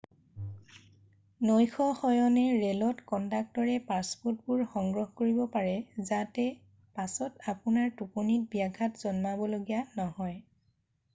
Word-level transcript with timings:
নৈশ 1.49 1.73
শয়ন 1.97 2.37
ৰে'লত 2.61 3.03
কণ্ডাক্টৰে 3.11 3.75
পাছপ'ৰ্টবোৰ 3.89 4.63
সংগ্ৰহ 4.71 5.13
কৰিব 5.21 5.41
পাৰে 5.57 5.75
যাতে 6.11 6.45
পাছত 7.01 7.49
আপোনাৰ 7.61 7.91
টোপনিত 8.01 8.51
ব্যাঘাত 8.55 9.03
জন্মাবলগীয়া 9.03 9.83
নহয় 9.99 10.41